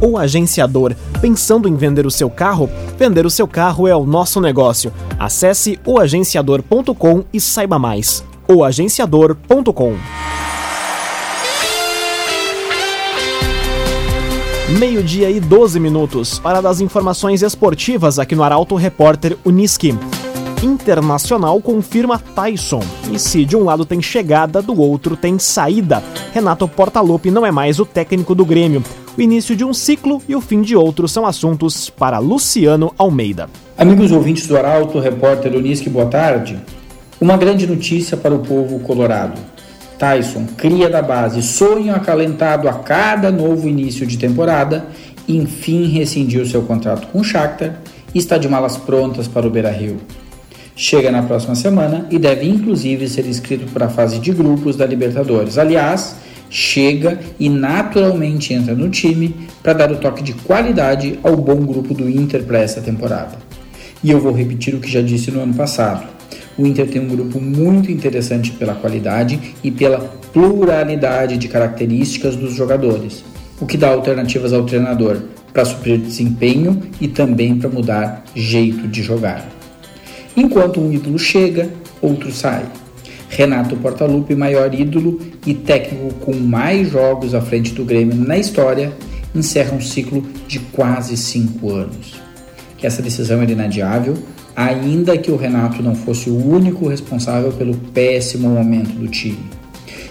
ou 0.00 0.16
agenciador. 0.16 0.94
Pensando 1.20 1.68
em 1.68 1.76
vender 1.76 2.06
o 2.06 2.10
seu 2.10 2.30
carro? 2.30 2.68
Vender 2.98 3.26
o 3.26 3.30
seu 3.30 3.46
carro 3.46 3.86
é 3.86 3.94
o 3.94 4.06
nosso 4.06 4.40
negócio. 4.40 4.92
Acesse 5.18 5.78
oagenciador.com 5.84 7.24
e 7.32 7.40
saiba 7.40 7.78
mais. 7.78 8.24
oagenciador.com 8.48 9.96
Meio-dia 14.78 15.28
e 15.30 15.40
12 15.40 15.80
minutos 15.80 16.38
para 16.38 16.60
das 16.60 16.80
informações 16.80 17.42
esportivas 17.42 18.20
aqui 18.20 18.36
no 18.36 18.44
Arauto 18.44 18.76
Repórter 18.76 19.36
Uniski. 19.44 19.98
Internacional 20.62 21.58
confirma 21.62 22.18
Tyson. 22.18 22.82
E 23.10 23.18
se 23.18 23.46
de 23.46 23.56
um 23.56 23.64
lado 23.64 23.86
tem 23.86 24.02
chegada, 24.02 24.60
do 24.60 24.78
outro 24.78 25.16
tem 25.16 25.38
saída. 25.38 26.02
Renato 26.34 26.68
Portaluppi 26.68 27.30
não 27.30 27.46
é 27.46 27.50
mais 27.50 27.80
o 27.80 27.86
técnico 27.86 28.34
do 28.34 28.44
Grêmio. 28.44 28.84
O 29.16 29.22
início 29.22 29.56
de 29.56 29.64
um 29.64 29.72
ciclo 29.72 30.20
e 30.28 30.36
o 30.36 30.40
fim 30.40 30.60
de 30.60 30.76
outro 30.76 31.08
são 31.08 31.24
assuntos 31.24 31.88
para 31.88 32.18
Luciano 32.18 32.92
Almeida. 32.98 33.48
Amigos 33.78 34.12
ouvintes 34.12 34.46
do 34.46 34.54
Arauto, 34.54 34.98
repórter 34.98 35.54
Unisque, 35.54 35.88
boa 35.88 36.04
tarde. 36.04 36.58
Uma 37.18 37.38
grande 37.38 37.66
notícia 37.66 38.14
para 38.14 38.34
o 38.34 38.40
povo 38.40 38.80
colorado. 38.80 39.40
Tyson, 39.98 40.46
cria 40.58 40.90
da 40.90 41.00
base, 41.00 41.42
sonho 41.42 41.94
acalentado 41.94 42.68
a 42.68 42.74
cada 42.74 43.30
novo 43.30 43.66
início 43.66 44.06
de 44.06 44.18
temporada, 44.18 44.86
enfim 45.26 45.86
rescindiu 45.86 46.44
seu 46.44 46.62
contrato 46.62 47.06
com 47.06 47.20
o 47.20 47.24
Shakhtar 47.24 47.80
e 48.14 48.18
está 48.18 48.36
de 48.36 48.48
malas 48.48 48.76
prontas 48.76 49.26
para 49.26 49.46
o 49.46 49.50
Beira-Rio. 49.50 49.98
Chega 50.82 51.10
na 51.10 51.22
próxima 51.22 51.54
semana 51.54 52.06
e 52.10 52.18
deve 52.18 52.48
inclusive 52.48 53.06
ser 53.06 53.26
inscrito 53.26 53.70
para 53.70 53.84
a 53.84 53.90
fase 53.90 54.18
de 54.18 54.32
grupos 54.32 54.76
da 54.76 54.86
Libertadores. 54.86 55.58
Aliás, 55.58 56.16
chega 56.48 57.20
e 57.38 57.50
naturalmente 57.50 58.54
entra 58.54 58.74
no 58.74 58.88
time 58.88 59.36
para 59.62 59.74
dar 59.74 59.92
o 59.92 59.98
toque 59.98 60.22
de 60.22 60.32
qualidade 60.32 61.18
ao 61.22 61.36
bom 61.36 61.56
grupo 61.66 61.92
do 61.92 62.08
Inter 62.08 62.44
para 62.44 62.60
essa 62.60 62.80
temporada. 62.80 63.36
E 64.02 64.10
eu 64.10 64.18
vou 64.18 64.32
repetir 64.32 64.74
o 64.74 64.80
que 64.80 64.90
já 64.90 65.02
disse 65.02 65.30
no 65.30 65.42
ano 65.42 65.52
passado. 65.52 66.08
O 66.56 66.66
Inter 66.66 66.88
tem 66.88 67.02
um 67.02 67.08
grupo 67.08 67.38
muito 67.38 67.92
interessante 67.92 68.50
pela 68.50 68.74
qualidade 68.74 69.38
e 69.62 69.70
pela 69.70 69.98
pluralidade 70.32 71.36
de 71.36 71.46
características 71.46 72.36
dos 72.36 72.54
jogadores, 72.54 73.22
o 73.60 73.66
que 73.66 73.76
dá 73.76 73.90
alternativas 73.90 74.54
ao 74.54 74.64
treinador 74.64 75.18
para 75.52 75.62
suprir 75.66 75.98
desempenho 75.98 76.80
e 76.98 77.06
também 77.06 77.58
para 77.58 77.68
mudar 77.68 78.24
jeito 78.34 78.88
de 78.88 79.02
jogar. 79.02 79.59
Enquanto 80.36 80.80
um 80.80 80.92
ídolo 80.92 81.18
chega, 81.18 81.70
outro 82.00 82.32
sai. 82.32 82.64
Renato 83.28 83.76
Portaluppi, 83.76 84.34
maior 84.34 84.74
ídolo 84.74 85.20
e 85.46 85.54
técnico 85.54 86.12
com 86.14 86.34
mais 86.34 86.90
jogos 86.90 87.34
à 87.34 87.40
frente 87.40 87.72
do 87.72 87.84
Grêmio 87.84 88.16
na 88.16 88.36
história, 88.36 88.92
encerra 89.34 89.74
um 89.74 89.80
ciclo 89.80 90.24
de 90.48 90.58
quase 90.58 91.16
cinco 91.16 91.72
anos. 91.72 92.20
Essa 92.82 93.02
decisão 93.02 93.40
era 93.40 93.52
inadiável, 93.52 94.14
ainda 94.56 95.16
que 95.16 95.30
o 95.30 95.36
Renato 95.36 95.82
não 95.82 95.94
fosse 95.94 96.28
o 96.28 96.36
único 96.36 96.88
responsável 96.88 97.52
pelo 97.52 97.74
péssimo 97.74 98.48
momento 98.48 98.90
do 98.90 99.06
time. 99.06 99.38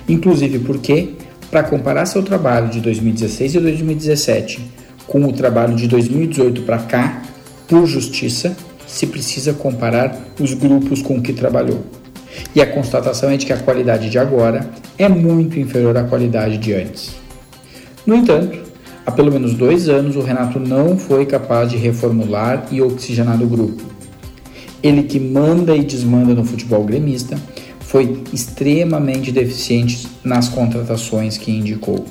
Inclusive 0.08 0.60
porque, 0.60 1.10
para 1.52 1.64
comparar 1.64 2.06
seu 2.06 2.24
trabalho 2.24 2.70
de 2.70 2.80
2016 2.80 3.56
e 3.56 3.60
2017 3.60 4.80
com 5.06 5.26
o 5.26 5.34
trabalho 5.34 5.76
de 5.76 5.88
2018 5.88 6.62
para 6.62 6.78
cá, 6.78 7.22
por 7.68 7.86
justiça, 7.86 8.56
se 8.90 9.08
precisa 9.08 9.54
comparar 9.54 10.20
os 10.40 10.54
grupos 10.54 11.02
com 11.02 11.22
que 11.22 11.32
trabalhou. 11.32 11.86
E 12.56 12.62
a 12.62 12.66
constatação 12.66 13.30
é 13.30 13.38
de 13.38 13.46
que 13.46 13.54
a 13.54 13.58
qualidade 13.58 14.10
de 14.10 14.18
agora 14.18 14.70
é 14.98 15.08
muito 15.08 15.60
inferior 15.60 15.96
à 15.96 16.04
qualidade 16.04 16.58
de 16.58 16.74
antes. 16.74 17.12
No 18.06 18.16
entanto, 18.16 18.60
há 19.06 19.12
pelo 19.12 19.32
menos 19.32 19.54
dois 19.54 19.88
anos 19.88 20.16
o 20.16 20.22
Renato 20.22 20.60
não 20.60 20.98
foi 20.98 21.26
capaz 21.26 21.70
de 21.70 21.78
reformular 21.78 22.68
e 22.72 22.82
oxigenar 22.82 23.42
o 23.42 23.48
grupo. 23.48 23.84
Ele 24.82 25.04
que 25.04 25.20
manda 25.20 25.76
e 25.76 25.84
desmanda 25.84 26.34
no 26.34 26.44
futebol 26.44 26.84
gremista, 26.84 27.38
foi 27.80 28.22
extremamente 28.32 29.32
deficiente 29.32 30.08
nas 30.24 30.48
contratações 30.48 31.38
que 31.38 31.52
indicou. 31.52 32.06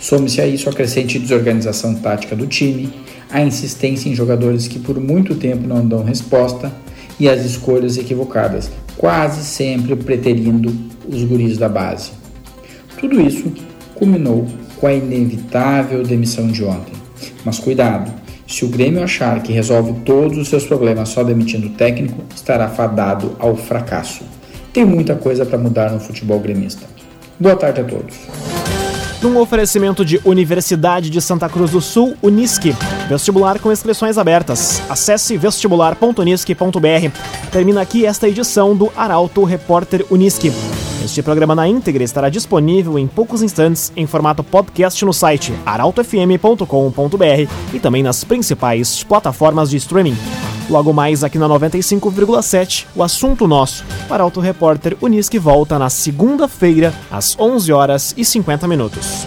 Some-se 0.00 0.40
a 0.40 0.46
isso 0.46 0.68
a 0.68 0.72
crescente 0.72 1.18
desorganização 1.18 1.94
tática 1.94 2.34
do 2.34 2.46
time, 2.46 2.92
a 3.30 3.40
insistência 3.40 4.08
em 4.08 4.14
jogadores 4.14 4.66
que 4.66 4.78
por 4.78 4.98
muito 4.98 5.34
tempo 5.34 5.66
não 5.66 5.86
dão 5.86 6.02
resposta 6.02 6.72
e 7.18 7.28
as 7.28 7.44
escolhas 7.44 7.96
equivocadas, 7.96 8.70
quase 8.96 9.44
sempre 9.44 9.94
preterindo 9.94 10.74
os 11.08 11.22
guris 11.24 11.58
da 11.58 11.68
base. 11.68 12.12
Tudo 12.98 13.20
isso 13.20 13.52
culminou 13.94 14.46
com 14.76 14.86
a 14.86 14.94
inevitável 14.94 16.02
demissão 16.02 16.48
de 16.48 16.64
ontem. 16.64 16.94
Mas 17.44 17.58
cuidado, 17.58 18.12
se 18.46 18.64
o 18.64 18.68
Grêmio 18.68 19.02
achar 19.02 19.42
que 19.42 19.52
resolve 19.52 19.92
todos 20.04 20.38
os 20.38 20.48
seus 20.48 20.64
problemas 20.64 21.10
só 21.10 21.22
demitindo 21.22 21.68
o 21.68 21.70
técnico, 21.70 22.22
estará 22.34 22.68
fadado 22.68 23.36
ao 23.38 23.54
fracasso. 23.56 24.24
Tem 24.72 24.84
muita 24.84 25.14
coisa 25.14 25.44
para 25.44 25.58
mudar 25.58 25.90
no 25.90 26.00
futebol 26.00 26.40
gremista. 26.40 26.86
Boa 27.38 27.56
tarde 27.56 27.80
a 27.80 27.84
todos. 27.84 28.16
Num 29.22 29.36
oferecimento 29.38 30.04
de 30.04 30.20
Universidade 30.24 31.10
de 31.10 31.20
Santa 31.20 31.48
Cruz 31.48 31.72
do 31.72 31.80
Sul, 31.80 32.16
Unisque. 32.22 32.74
Vestibular 33.10 33.58
com 33.58 33.72
inscrições 33.72 34.16
abertas. 34.16 34.80
Acesse 34.88 35.36
vestibular.unisque.br. 35.36 37.50
Termina 37.50 37.80
aqui 37.80 38.06
esta 38.06 38.28
edição 38.28 38.76
do 38.76 38.92
Arauto 38.96 39.42
Repórter 39.42 40.06
Unisque. 40.08 40.52
Este 41.04 41.20
programa 41.20 41.52
na 41.52 41.66
íntegra 41.66 42.04
estará 42.04 42.28
disponível 42.28 42.96
em 42.96 43.08
poucos 43.08 43.42
instantes 43.42 43.92
em 43.96 44.06
formato 44.06 44.44
podcast 44.44 45.04
no 45.04 45.12
site 45.12 45.52
arautofm.com.br 45.66 47.50
e 47.74 47.80
também 47.80 48.04
nas 48.04 48.22
principais 48.22 49.02
plataformas 49.02 49.70
de 49.70 49.76
streaming. 49.78 50.16
Logo 50.68 50.92
mais 50.92 51.24
aqui 51.24 51.36
na 51.36 51.48
95,7, 51.48 52.86
o 52.94 53.02
assunto 53.02 53.48
nosso. 53.48 53.84
Para 54.08 54.22
Auto 54.22 54.38
Repórter 54.38 54.96
Unisque 55.02 55.36
volta 55.36 55.80
na 55.80 55.90
segunda-feira, 55.90 56.94
às 57.10 57.36
11 57.36 57.72
horas 57.72 58.14
e 58.16 58.24
50 58.24 58.68
minutos. 58.68 59.26